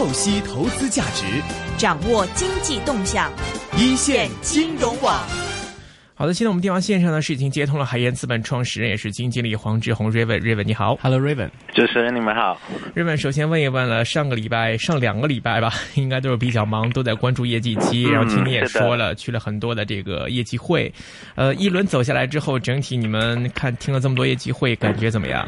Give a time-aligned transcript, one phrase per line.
[0.00, 1.26] 透析投资价值，
[1.76, 3.30] 掌握经济动向，
[3.76, 5.14] 一线金融网。
[6.14, 12.58] 好的，现在我们电话线上呢是已经接通了海燕资本创始人也是基金经理黄志宏 Raven，Raven 你好，Hello Raven，主持人你们好
[12.96, 20.90] ，Raven 首先问一问了，上个礼拜上两个礼拜吧， 应该都是比较忙，都在关注业绩期，然后听你也说了，去了很多的这个业绩会，
[21.34, 25.46] 呃，一轮走下来之后，整体你们看听了这么多业绩会，感觉怎么样？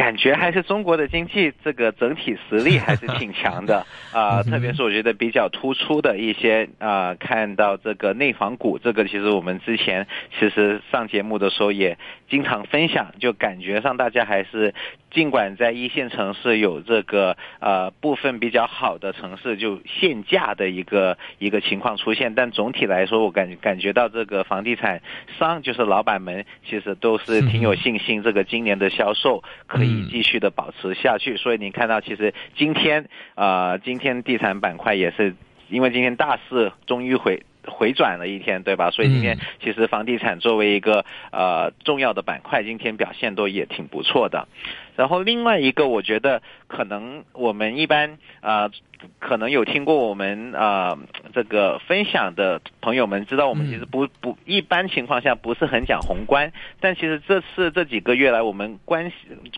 [0.00, 10.06] 感觉还是中国的经济这个整体实力 还是挺强的 啊，特别是我觉得比较突出的一些啊，看到这个内房股，这个其实我们之前
[10.38, 11.98] 其实上节目的时候也
[12.30, 14.74] 经常分享，就感觉上大家还是
[15.10, 25.02] 尽管在一线城市有这个呃部分比较好的城市就限价的一个一个情况出现，但总体来说我感感觉到这个房地产
[25.38, 29.89] 商就是老板们其实都是挺有信心，这个今年的销售可以。
[30.10, 35.34] 继续的保持下去，所以你看到其实今天啊，今天地产板块也是
[35.68, 38.90] 因为今天大势终于回回转了一天，对吧？
[38.90, 44.48] 所以今天其实房地产作为一个呃重要的板块，今天表现都也挺不错的。
[44.96, 48.70] 然后另外一个，我觉得可能我们一般啊。
[49.18, 50.98] 可能有听过我们啊
[51.32, 59.10] 这个分享的朋友们知道，我们其实不不一般情况下不是很讲宏观，但其实这次这几个月来，我们关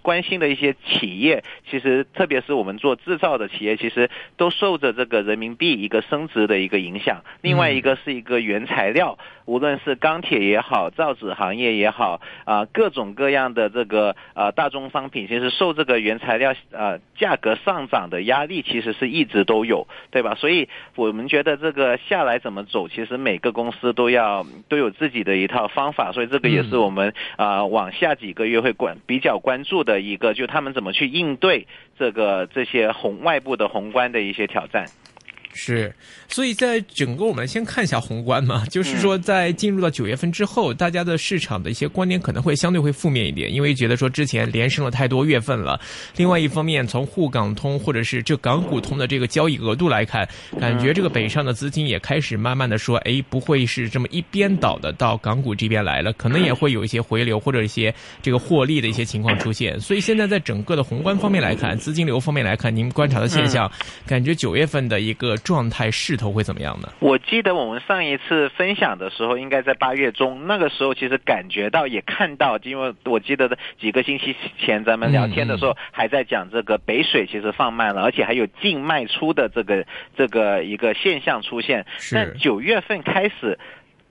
[0.03, 7.25] 关心的一些企业，其实特别是我们做制造的企业，其实都受着这个人民币一个升值的一个影响。
[7.41, 19.33] 另外一个是一个原材料，无论是钢铁也好，造纸行业也好，啊各种各样的这个啊大宗商品，其实受这个原材料啊价格上涨的压力，其实是一直。
[19.33, 20.35] 直都有，对吧？
[20.35, 31.67] 所以我们觉得这个下来怎么走，其实每个公司都要都有自己的一套方法，所以这个也是我们啊往下几个月会关比较关注的一个，就他们怎么去应对
[31.99, 34.87] 这个这些宏外部的宏观的一些挑战。
[35.55, 35.95] 是，
[36.29, 45.79] 所以在整个我们先看一下宏观嘛，就是说在进入到九月份之后，大家的市场的一些观点可能会相对会负面一点，因为觉得说之前连升了太多月份了。
[46.17, 50.27] 另外一方面，从沪港通或者是这港股通的这个交易额度来看，
[50.59, 59.79] 感觉这个北上的资金也开始慢慢的说，哎，不会是这么一边倒的到港股这边来了，可能也会有一些回流或者一些这个获利的一些情况出现。
[59.79, 63.71] 所以现在在整个的宏观方面来看，资金流方面来看，您观察的现象，
[64.07, 65.37] 感觉九月份的一个。
[65.45, 66.89] 状态势头会怎么样呢？
[67.01, 79.85] 我记得我们上一次分享的时候，应该在八月中，那个时候其实感觉到也看到，因为我记得几个星期前咱们聊天的时候，还在讲这个北水其实放慢了，而且还有净卖出的这个
[80.17, 81.87] 这个一个现象出现。
[82.13, 83.59] 那九月份开始。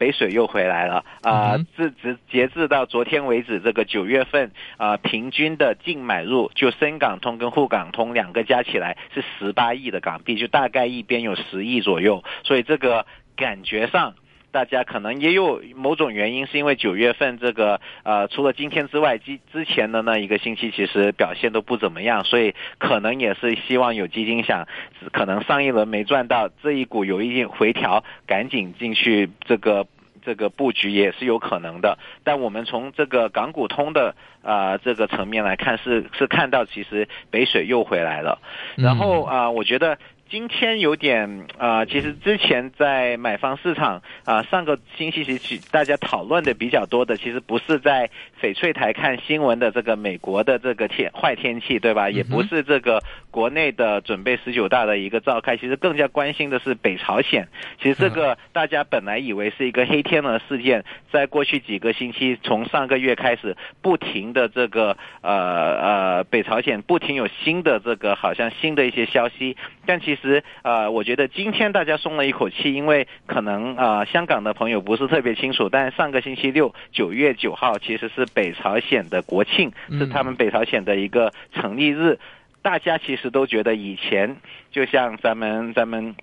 [0.02, 1.60] 北水又回来了啊！
[1.78, 12.24] 至直截至到昨天为止，这个九月份啊，平均的净买入就深港通跟沪港通两个加起来是十八亿的港币，就大概一边有十亿左右。
[12.44, 14.16] 所以这个感觉上，
[14.52, 24.68] 大家可能也有某种原因，是因为九月份这个呃，除了今天之外，之之前的那一个星期其实表现都不怎么样，所以可能也是希望有基金想，
[25.12, 29.88] 可能上一轮没赚到这一股有一定回调，赶紧进去这个。
[30.24, 38.38] 这个布局也是有可能的，但我们从这个港股通的啊这个层面来看，是是看到其实北水又回来了，
[38.76, 39.98] 然后啊，我觉得。
[40.32, 48.10] 今天有点啊，其实之前在买方市场啊，上个星期其实大家讨论的比较多的，其实不是在
[48.42, 52.10] 翡翠台看新闻的这个美国的这个天坏天气，对吧？
[52.10, 57.50] 也不是这个国内的准备十九大的一个召开，其实更加关心的是北朝鲜。
[57.82, 65.34] 其实这个大家本来以为是一个黑天鹅事件，在过去几个星期，从上个月开始，不停的这个呃
[65.82, 70.21] 呃北朝鲜不停有新的这个好像新的一些消息，但其实。
[70.22, 82.20] 实呃，我觉得今天大家松了一口气，因为可能呃，香港的朋友不是特别清楚，但上个星期六九月九号其实是北朝鲜的国庆，是他们北朝鲜的一个成立日，
[82.62, 84.38] 大家其实都觉得以前
[84.72, 86.16] 就像咱们咱们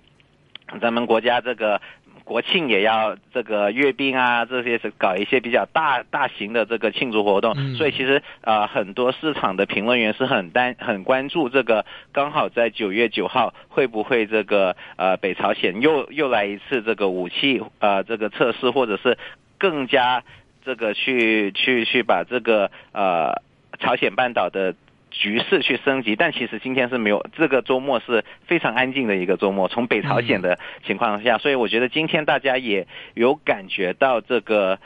[0.81, 1.81] 咱们国家这个。
[2.29, 19.17] 国庆也要这个阅兵啊，这些是搞一些比较大大型的这个庆祝活动，所以其实呃，很多市场的评论员是很担很关注这个，刚好在九月九号会不会这个呃北朝鲜又又来一次这个武器呃这个测试，或者是
[19.57, 20.23] 更加
[20.63, 23.41] 这个去去去把这个呃
[23.79, 24.75] 朝鲜半岛的。
[25.11, 29.67] 局势去升级，但其实今天是没有这个周末是非常安静的一个周末。
[29.67, 34.79] 从北朝鲜的情况下，所以我觉得今天大家也有感觉到这个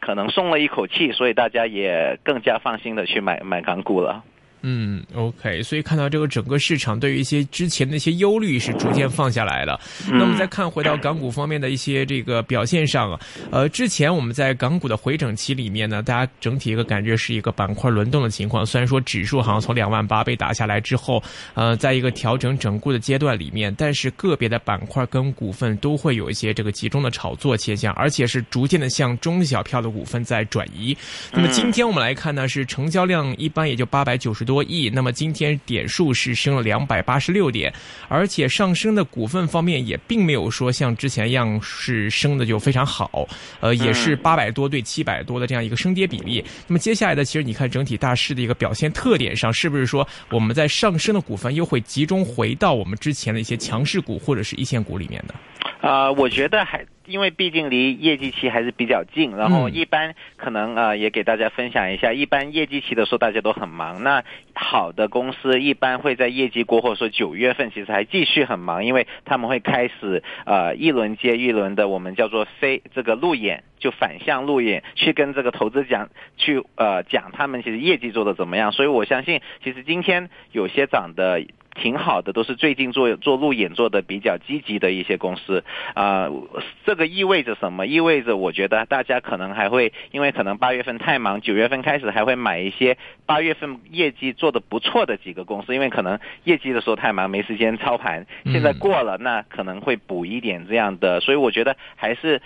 [0.00, 4.24] 可能松了一口气，所以大家也更加放心的去买买港股了。
[4.62, 9.80] 嗯，OK，所以看到这个整个市场对于一些之前的一些忧虑是逐渐放下来了。
[10.08, 13.20] 那么再看回到港股方面的一些这个表现上啊，
[13.50, 18.64] 呃，之前我们在港股的回整期里面呢，大家整体一个感觉是一个板块轮动的情况。
[18.64, 21.20] 虽然说指数好像从两万八被打下来之后，
[21.54, 30.96] 呃，在一个调整整固的阶段里面，但是个别的板块跟股份都会有一些这个集中的炒作现象，而且是逐渐的向中小票的股份在转移。
[31.32, 34.51] 那么今天我们来看呢，是成交量一般也就八百九十多。
[34.52, 37.72] 多亿，那么今天点数是升了两百八十六点，
[38.08, 43.26] 而且上升的股份方面也并没有说像之前一样是升的就非常好，
[43.60, 46.44] 呃，也是八百多对七百多的这样一个升跌比例。
[46.66, 55.34] 那么接下来的，其实你看整体大势的一个表现特点上，是不是说我们在上升的股份又会集中回到我们之前的一些强势股或者是一线股里面的？
[55.80, 56.84] 啊，我觉得还。
[57.06, 64.02] 因为毕竟离业绩期还是比较近，然后一般可能啊也给大家分享一下，一般业绩期的时候大家都很忙。
[64.02, 78.70] 那好的公司一般会在业绩过后，说九月份其实还继续很忙，因为他们会开始呃一轮接一轮的我们叫做非这个路演，就反向路演，去跟这个投资讲去呃讲他们其实业绩做的怎么样。
[78.70, 81.42] 所以我相信，其实今天有些涨的。
[81.74, 85.64] 挺好的，都是最近做做路演做的比较积极的一些公司
[85.94, 86.28] 啊。
[86.84, 87.86] 这个意味着什么？
[87.86, 101.20] 意味着我觉得大家可能还会，因为可能八月份太忙，九月份开始还会买一些八月份业绩做的不错的几个公司，因为可能业绩的时候太忙没时间操盘，现在过了，那可能会补一点这样的。
[101.20, 102.42] 所以我觉得还是。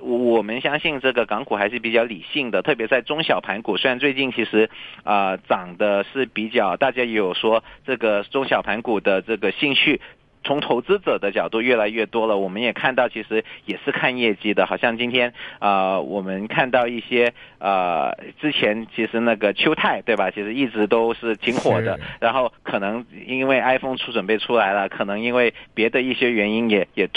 [0.00, 3.76] 我们相信这个港股还是比较理性的，特别在中小盘股。
[3.76, 4.70] 虽然最近其实
[5.04, 10.00] 啊涨的是比较，大家也有说这个中小盘股的这个兴趣。
[10.48, 14.64] 从投资者的角度越来越多了，我们也看到，其实也是看业绩的。
[14.64, 20.30] 好像今天啊，我们看到一些呃，之前其实那个秋泰对吧？
[20.30, 22.00] 其实一直都是挺火的。
[22.18, 27.10] 然后可能因为 iPhone 出准备出来了，可能因为别的一些原因也也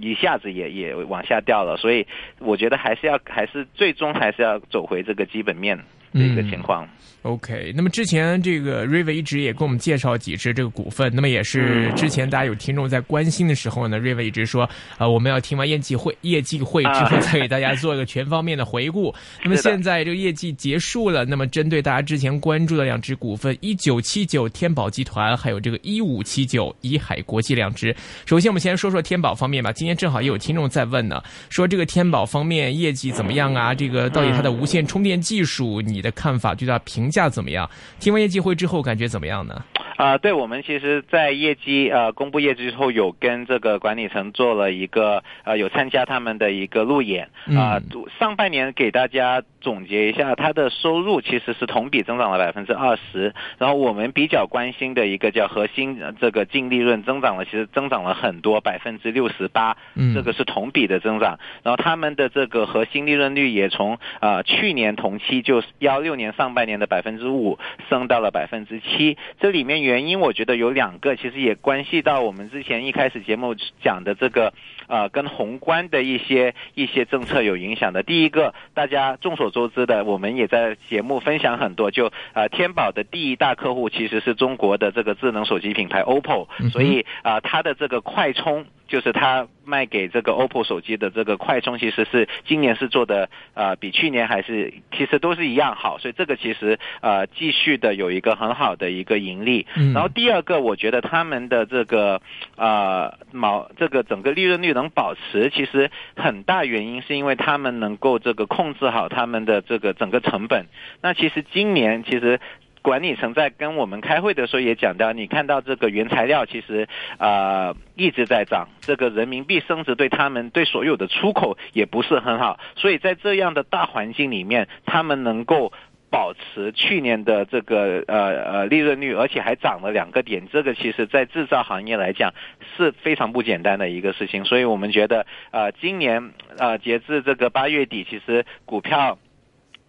[0.00, 1.76] 一下子也也往下掉了。
[1.76, 2.06] 所以
[2.38, 5.80] 我觉得还是要还是最终还是要走回这个基本面。
[6.22, 6.88] 一个情况
[7.22, 7.72] ，OK。
[7.74, 19.14] 那么之前这个 River 一直也给我们介绍几只这个股份，那么也是之前大家有听众在关心的时候呢，River 一直说啊，我们要听完业绩会业绩会之后再给大家做一个全方面的回顾。
[19.44, 27.94] 那么现在这个业绩结束了，那么针对大家之前关注的两只股份，一九七九天宝集团，还有这个一五七九怡海国际两只。
[28.24, 29.70] 首先我们先说说天宝方面吧。
[29.72, 33.74] 今天正好也有听众在问呢，说这个天宝方面业绩怎么样啊？
[33.74, 36.00] 这个到底它的无线充电技术你？
[36.05, 37.68] 的的看法，对他评价怎么样？
[38.00, 39.64] 听完业绩会之后，感觉怎么样呢？
[39.96, 47.80] 啊，对我们其实，在业绩呃公布业绩之后，有跟这个管理层做了一个呃有参加他们的一个路演啊。
[48.18, 53.34] 上半年给大家总结一下，它的收入其实是同比增长了百分之二十。
[53.56, 59.78] 然后我们比较关心的一个叫核心这个净利润增长了，其实增长了很多，百分之六十八，
[60.14, 61.38] 这个是同比的增长。
[61.62, 67.58] 然后他们的这个核心利润率也从呃去年同期就幺六年上半年的百分之五
[67.88, 69.85] 升到了百分之七，这里面。
[69.86, 74.52] 原因我觉得有两个，其实也关系到我们之前一开始节目讲的这个，
[74.88, 78.02] 呃，跟宏观的一些一些政策有影响的。
[78.02, 88.66] 第一个，大家众所周知的，我们也在节目分享很多，就呃，天宝的第一大客户其实是中国的这个智能手机品牌 OPPO，所以啊，它的这个快充。
[88.88, 99.66] 就是他卖给这个 OPPO 手机的这个快充，其实是今年是做的呃比去年还是其实都是一样好，所以这个其实呃继续的有一个很好的一个盈利。
[99.94, 102.20] 然后第二个，我觉得他们的这个
[102.56, 110.66] 呃毛这个整个利润率能保持，其实很大原因是因为他们能够这个控制好他们的这个整个成本。
[111.02, 112.40] 那其实今年其实。
[112.86, 116.86] 管理层在跟我们开会的时候也讲到，你看到这个原材料其实
[117.18, 125.72] 呃一直在涨，这个人民币升值对他们对所有的出口也不是很好，所以在这样的大环境里面，他们能够
[126.12, 132.34] 保持去年的这个呃呃利润率，而且还涨了两个点，这个其实在制造行业来讲
[132.76, 139.18] 是非常不简单的一个事情，所以我们觉得呃今年呃截至这个八月底，其实股票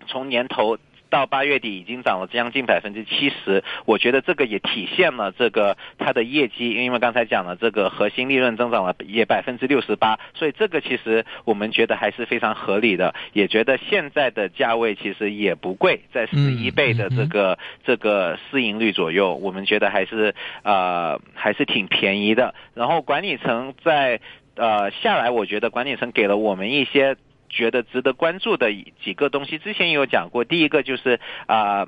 [0.07, 0.79] 从年头。
[1.09, 22.53] 到八月底已经涨了将近百分之七十，我觉得这个也体现了这个它的业绩，因为刚才讲了这个核心利润增长了也百分之六十八，所以这个其实我们觉得还是非常合理的，也觉得现在的价位其实也不贵，在十一倍的这个这个市盈率左右，我们觉得还是呃还是挺便宜的。
[22.73, 24.19] 然后管理层在
[24.55, 27.15] 呃下来，我觉得管理层给了我们一些。
[27.49, 28.71] 觉得值得关注的
[29.03, 30.43] 几个东西，之前也有讲过。
[30.43, 31.87] 第一个就是啊。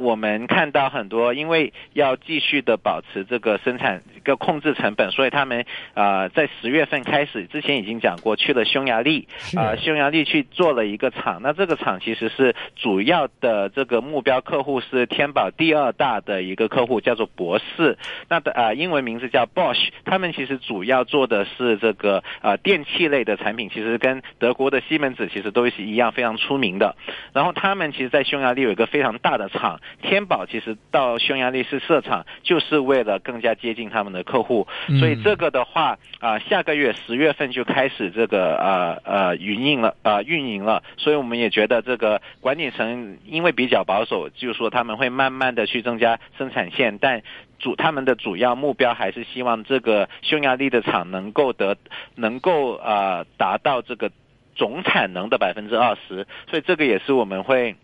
[0.00, 5.64] 我们看到很多，因为要继续的保持这个生产一、个控制成本，所以他们
[5.94, 11.40] 啊、在十月份开始，之前已经讲过，去了匈牙利啊、匈牙利去做了一个厂。
[11.42, 17.98] 那这个厂其实是主要的这个目标客户是天宝第二大的一个客户，叫做博士。
[18.28, 26.96] 那的啊、英文名字叫 Bosch，他们其实主要做的是这个啊电器类的产品，其实跟德国的西门子其实都是一样非常出名的。
[27.32, 34.66] 然后他们其实，在匈牙利有一个非常大的厂，天宝其实到匈牙利是设厂，就是为了更加接近他们的客户。
[34.98, 47.22] 所以这个的话啊、下个月十月份就开始这个呃呃运营了呃运营了，所以我们也觉得这个管理层因为比较保守，就是说他们会慢慢的去增加生产线，但。
[47.62, 51.76] 主他们的主要目标还是希望这个匈牙利的厂能够得
[52.14, 54.10] 能够呃达到这个
[54.56, 57.76] 总产能的百分之二十，所以这个也是我们会。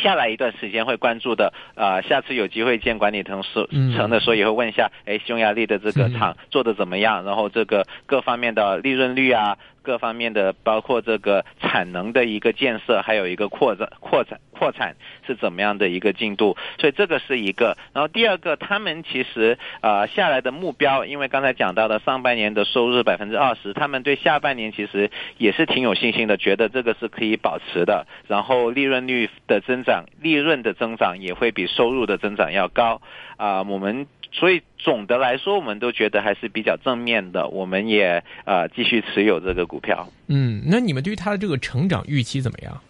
[0.00, 7.24] 下来一段时间会关注的，啊、下次有机会见管理层时嗯层的时候，也会问一下，哎，匈牙利的这个厂做的怎么样？
[7.24, 14.96] 然后这个各方面的利润率啊，各方面的包括这个产能的一个建设，还有一个扩展、扩展、扩产
[15.26, 16.56] 是怎么样的一个进度？
[16.78, 17.76] 所以这个是一个。
[17.92, 28.06] 然后第二个，他们其实呃下来的目标，因为刚才讲到的上半年的收入百分之二十，他们对下半年其实也是挺有信心的，觉得这个是可以保持的。
[28.28, 33.02] 然后利润率的增长，利润的增长也会比收入的增长要高
[33.36, 37.48] 啊、我们所以总的来说，我们都觉得还是比较正面的。
[37.48, 40.08] 我们也呃继续持有这个股票。
[40.26, 42.80] 嗯，那你们对于它的这个成长预期怎么样？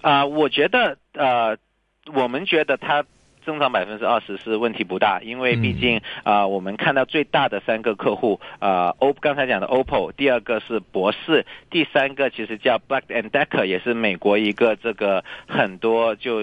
[0.00, 1.56] 啊、我觉得呃，
[2.12, 3.04] 我们觉得它
[3.44, 16.42] 增长百分之二十是问题不大，因为毕竟啊、我们看到最大的三个客户啊，O、刚才讲的 OPPO，第二个是博士，第三个其实叫 Black and Decker，也是美国一个这个很多就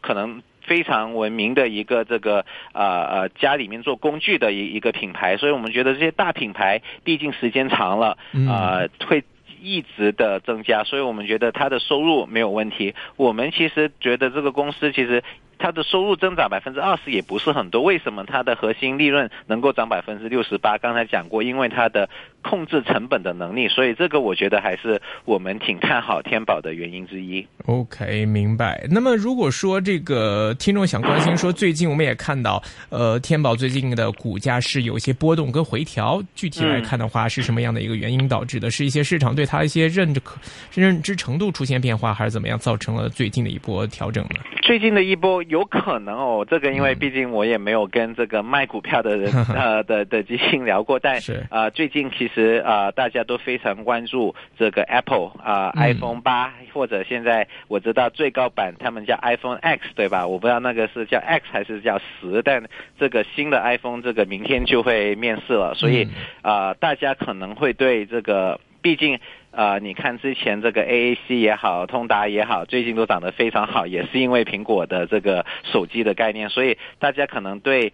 [0.00, 0.42] 可能。
[0.64, 8.16] 非常文明的一个这个呃呃家里面做工具的一一个品牌，所以我们觉得这些大品牌毕竟时间长了，
[8.48, 9.24] 啊会
[9.60, 12.94] 一直的增加，所以我们觉得它的收入没有问题。
[13.16, 15.22] 我们其实觉得这个公司其实
[15.62, 20.76] 它的收入增长百分之二十也不是很多，为什么它的核心利润能够涨百分之六十八？
[20.76, 22.10] 刚才讲过，因为它的
[22.42, 27.46] 控制成本的能力，所以这个我觉得还是我们挺看好天宝的原因之一。
[27.66, 28.84] OK，明白。
[28.90, 38.68] 那么如果说这个听众想关心说，最近我们也看到，呃，天宝最近的股价是有一些波动跟回调，具体来看的话，是什么样的一个原因导致的？
[38.68, 40.40] 是一些市场对它一些认知可
[40.74, 44.40] 认知程度出现变化，还是怎么样造成了最近的一波调整呢？
[44.62, 60.26] 最近的一波有可能哦，这个因为嗯毕竟我也没有跟这个卖股票的人 呃的的基金聊过，但是啊、呃最近其实啊、呃大家都非常关注这个 Apple 啊、嗯 iPhone 八或者现在我知道最高版他们叫 iPhone X 对吧？
[60.26, 62.64] 我不知道那个是叫 X 还是叫十，但
[62.98, 69.18] 这个新的 iPhone 这个明天就会面世了，所以嗯啊、呃大家可能会对这个毕竟。
[69.52, 77.92] 呃，你看之前这个 AAC 也好，通达也好，最近都涨得非常好，也是因为苹果的这个手机的概念，所以大家可能对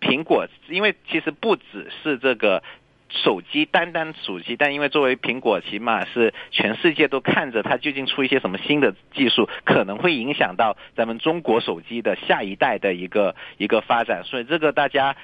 [0.00, 2.62] 苹果，因为其实不只是这个。
[3.08, 15.14] 手机单单手机，但因为作为苹果，起码是全世界都看着它究竟出一些什么新的技术，可能会影响到咱们中国手机的下一代的一个一个发展，所以这个大家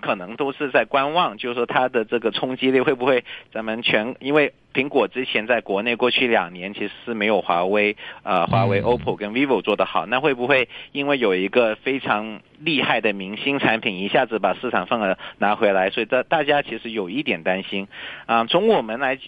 [0.00, 15.90] 可能都是在观望，就是说它的这个冲击力会不会咱们全因为苹果之前在国内过去两年其实是没有华为呃华为、嗯 OPPO 跟 vivo 做得好，那会不会因为有一个非常厉害的明星产品，一下子把市场份额拿回来？
[15.90, 17.88] 所以大大家其实有一点担心
[18.26, 19.18] 啊、从我们来。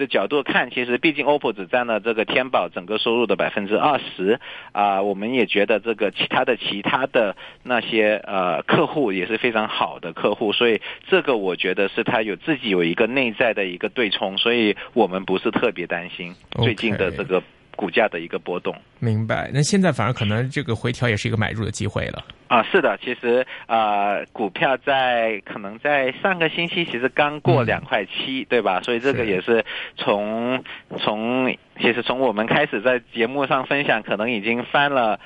[0.00, 4.40] 的角度看，其实毕竟 OPPO 只占了这个天宝整个收入的百分之二十
[4.72, 17.42] 啊，我们也觉得这个其他的其他的那些呃客户也是非常好的客户，所以这个我觉得是它有自己有一个内在的一个对冲，所以我们不是特别担心最近的这个
[17.80, 18.76] 股价的一个波动。
[18.98, 19.50] 明白。
[19.54, 22.22] 那现在反而可能这个回调也是一个买入的机会了。
[22.48, 28.82] 啊，是的，其实呃，股票在可能在上个星期其实刚过嗯两块七、对吧？
[28.82, 29.64] 所以这个也是
[29.96, 30.62] 从
[30.98, 35.18] 从其实从我们开始在节目上分享，可能已经翻了。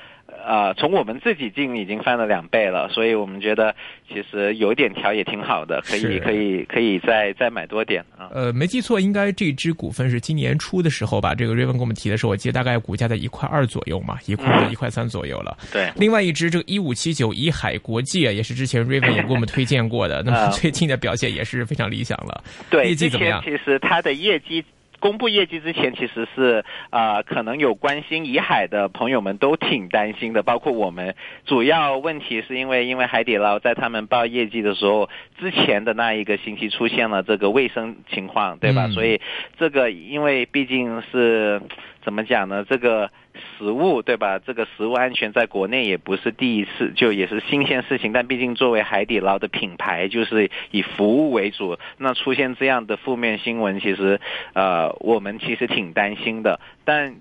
[0.45, 3.75] 呃，从我们自己进已经翻了两倍了，所以我们觉得
[4.07, 8.29] 其实有一点调也挺好的，可以可以可以再再买多点啊。
[8.31, 11.33] 呃，没记错，应该这只股份是今年初的时候吧？
[11.33, 15.57] 这个瑞文给我们提的时候，我记得大概股价在一块二左右嘛，一块、一块三左右了。
[15.73, 22.43] 对，另外一只这个一五七九怡海国际啊，也是之前 Raven 也 给我们推荐过的，那么啊最近的表现也是非常理想了。
[22.69, 24.63] 对，业绩怎么样之前其实它的业绩
[25.05, 31.15] 公布业绩之前，其实是啊、可能有关心怡海的朋友们都挺担心的，包括我们。
[31.45, 35.07] 主要问题是因为因为海底捞在他们报业绩的时候，
[35.37, 38.87] 之前的那一个星期出现了这个卫生情况，对吧？
[38.87, 39.21] 嗯所以
[39.59, 41.61] 这个因为毕竟是
[42.03, 42.65] 怎么讲呢？
[42.67, 43.11] 这个
[43.57, 44.39] 食物对吧？
[44.39, 48.11] 这个食物安全在国内也不是第一次，就也是新鲜事情。
[48.11, 54.19] 但毕竟作为海底捞的品牌，就是以服务为主，那出现这样的负面新闻，其实
[54.53, 57.15] 呃我们其实挺担心的，但。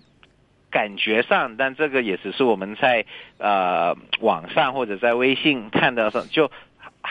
[0.70, 3.06] 感觉上，但这个也只是我们在
[3.38, 6.50] 呃网上或者在微信看到上，就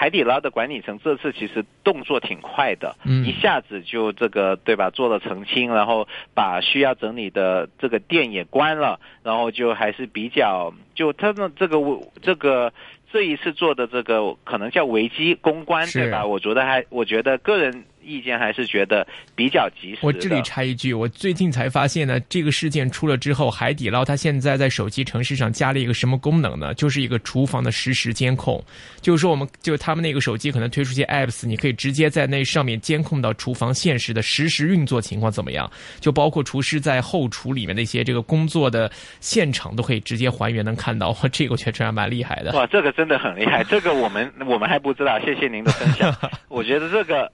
[0.03, 11.77] 海底捞的管理层这次其实动作挺快的，嗯一下子就这个对吧，做了澄清，然后把需要整理的这个店也关了，然后就还是比较，就他们这个
[12.21, 12.73] 这个
[13.13, 16.25] 这一次做的这个可能叫危机公关对吧？
[16.25, 19.05] 我觉得还，我觉得个人意见还是觉得
[19.35, 19.99] 比较及时。
[20.01, 26.73] 我这里插一句，我最近才发现呢，这个事件出了之后，海底捞它现在在手机城市上加了一个什么功能呢？
[26.73, 28.63] 就是一个厨房的实时监控，
[29.01, 35.69] 就是说我们就他们那个手机可能推出一些 apps，你可以直接在那上面监控到厨房现实的实时运作情况怎么样，
[35.99, 42.51] 就包括厨师在后厨里面的一些这个工作的现场都可以直接还原能看到，哇，这个我觉得还蛮厉害的。
[42.53, 46.13] 哇，这个真的很厉害，这个我们我们还不知道，谢谢您的分享。
[46.49, 47.31] 我觉得这个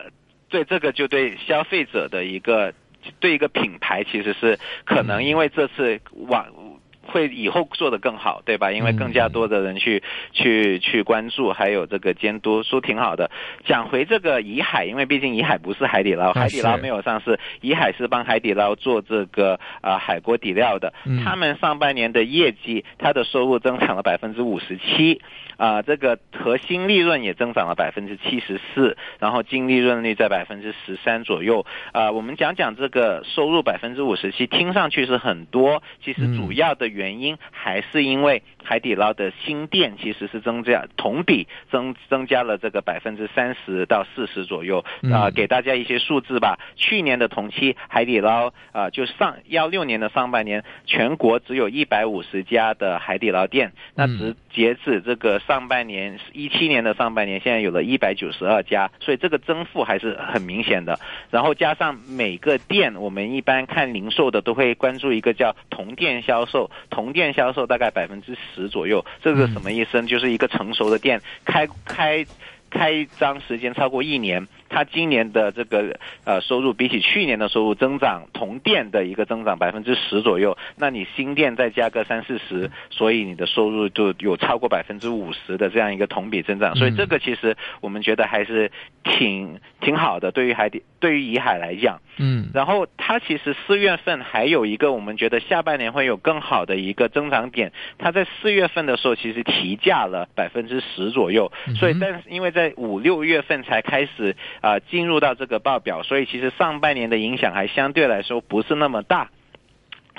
[0.49, 2.73] 对这个就对消费者的一个
[3.19, 6.68] 对一个品牌其实是可能因为这次往。
[7.09, 8.71] 会以后做得更好，对吧？
[8.71, 13.31] 因为更加多的人去、去去关注，还有这个监督，说挺好的。
[13.65, 20.93] 讲回这个怡海，因为毕竟怡海不是海底捞，啊海底捞没有上市，怡海是帮海底捞做这个呃海锅底料的。
[21.05, 25.21] 嗯他们上半年的业绩，它的收入增长了百分之五十七。
[25.57, 31.65] 啊，这个核心利润也增长了百分之七十四，然后净利润率在百分之十三左右。
[31.91, 44.79] 啊，我们讲讲这个收入百分之五十七，听上去是很多，其实主要的原因还是因为海底捞的新店其实是增加同比增增加了这个百分之三十到四十左右。
[45.13, 46.59] 啊，嗯给大家一些数字吧。
[46.75, 60.99] 去年的同期，海底捞啊，就上幺六年的上半年，全国只有一百五十家的海底捞店，那直截止这个上半年一七年的上半年，现在有了一百九十二家，所以这个增幅还是很明显的。
[61.29, 70.07] 然后加上每个店，我们一般看零售的都会关注一个叫同店销售，同店销售大概百分之十左右，这个什么意思呢？
[70.07, 72.25] 就是一个成熟的店开开。
[72.71, 88.71] 开张时间超过一年，它今年的这个呃收入比起去年的收入增长，同店的一个增长百分之十左右，那你新店再加个三四十，所以你的收入就有超过百分之五十的这样一个同比增长，所以这个其实我们觉得还是
[89.03, 91.99] 挺挺好的，对于海底对于怡海来讲。
[92.21, 109.29] 嗯然后它其实四月份还有一个我们觉得下半年会有更好的一个增长点，它在四月份的时候其实提价了百分之十左右，所以但是因为在五六月份才开始啊、呃进入到这个报表，所以其实上半年的影响还相对来说不是那么大。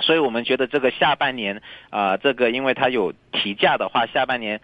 [0.00, 4.62] 所以我们觉得这个下半年啊、这个因为它有提价的话，下半年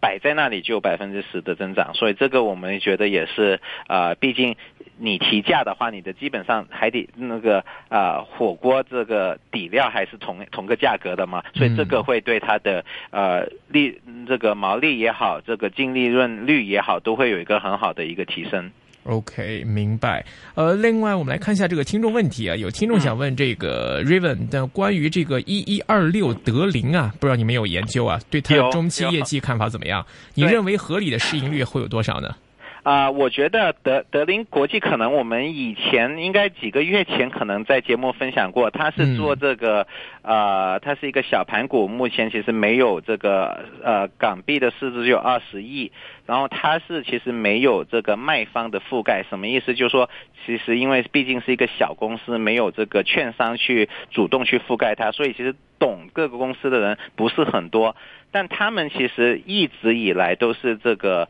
[0.00, 4.56] 摆在那里就有百分之十的增长，所以这个我们觉得也是啊，毕竟
[4.98, 18.70] 你提价的话，你的基本上海底那个啊、火锅这个底料还是同同个价格的嘛，所以这个会对它的呃利这个毛利也好，这个净利润率也好，都会有一个很好的一个提升。
[19.04, 20.24] OK，明白。
[20.54, 28.20] 呃，另外我们来看一下这个听众问题啊，有听众想问这个 Raven 的关于这个一一二六德林啊，不知道你们有研究啊？
[28.30, 30.06] 对它的中期业绩看法怎么样？
[30.34, 32.32] 你认为合理的市盈率会有多少呢？
[32.82, 39.86] 啊、我觉得德德林国际可能我们以前应该几个月前可能在节目分享过，它是做这个，
[40.22, 45.92] 呃，它是一个小盘股，目前其实没有这个呃港币的市值只有二十亿，
[46.26, 49.74] 然后它是其实没有这个卖方的覆盖，什么意思？
[49.74, 50.10] 就是说，
[50.44, 57.94] 其实因为毕竟是一个小公司，没有这个券商去主动去覆盖它，所以其实懂各个公司的人不是很多，
[58.32, 61.28] 但他们其实一直以来都是这个。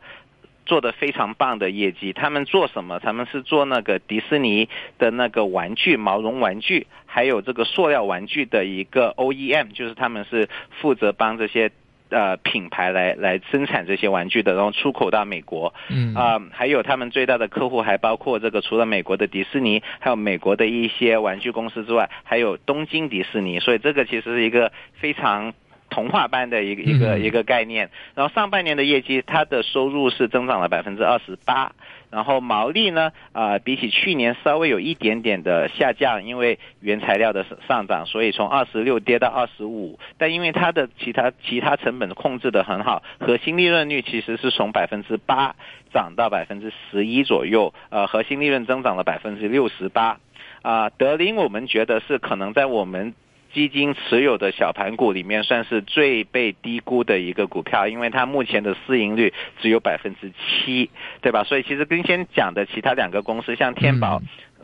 [0.65, 2.13] 做的非常棒的业绩。
[2.13, 2.99] 他们做什么？
[2.99, 10.49] 他们是做那个迪士尼的那个玩具、毛绒玩具，还有这个塑料玩具的一个 OEM，就是他们是
[10.81, 11.71] 负责帮这些。
[12.09, 15.73] 呃，品牌来来生产这些玩具的，然后出口到美国。
[15.89, 23.59] 嗯啊、还有他们最大的客户还包括这个，除了美国的迪士尼，还有美国的一些玩具公司之外，还有东京迪士尼。
[23.59, 25.55] 所以这个其实是一个非常
[25.93, 27.91] 童话般的一个一个一个概念。
[28.15, 31.71] 然后上半年的业绩，它的收入是增长了百分之二十八。
[32.09, 39.99] 然后毛利呢，啊，比起去年稍微有一点点的下降，因为原材料的上涨，所以从二十六跌到二十五。
[40.17, 45.55] 但因为它的其他其他成本控制的很好，核心利润率其实是从百分之八
[45.91, 50.17] 涨到百分之十一左右，呃，核心利润增长了百分之六十八。
[50.61, 53.13] 啊，德林我们觉得是可能在我们。
[53.53, 60.89] 基金持有的小盘股里面算是最被低估的一个股票，因为它目前的市盈率只有百分之七，
[61.21, 61.43] 对吧？
[61.43, 64.21] 所以其实跟先讲的其他两个公司，像天宝，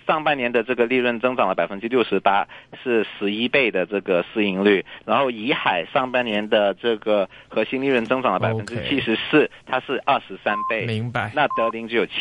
[0.07, 2.47] 上半年的这个利润增长了百分之六十八，
[2.83, 11.31] 是十一倍的这个市盈率，然后怡海上半年的这个核心利润增长了百分之七十四，它是二十三倍，明白？
[11.35, 12.13] 那德林只有七。